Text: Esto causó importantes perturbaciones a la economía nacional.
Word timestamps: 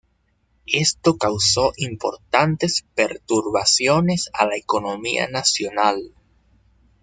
Esto 0.65 1.15
causó 1.19 1.73
importantes 1.77 2.83
perturbaciones 2.95 4.31
a 4.33 4.47
la 4.47 4.57
economía 4.57 5.27
nacional. 5.27 6.11